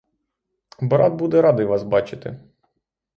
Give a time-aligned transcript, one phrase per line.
[0.81, 2.39] Брат буде радий вас бачити.